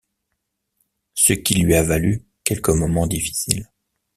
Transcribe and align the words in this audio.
Ce 1.13 1.33
qui 1.33 1.53
lui 1.53 1.75
a 1.75 1.83
valu 1.83 2.25
quelques 2.43 2.69
moments 2.69 3.05
difficiles. 3.05 3.69